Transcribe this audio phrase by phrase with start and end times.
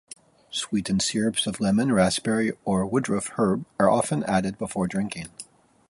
[0.49, 5.27] Sweetened syrups of lemon, raspberry or woodruff herb are often added before drinking.